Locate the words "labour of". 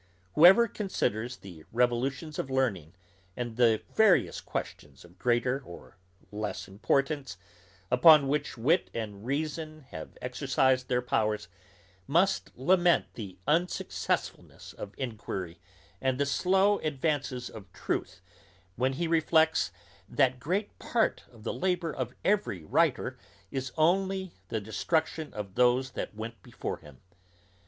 21.53-22.15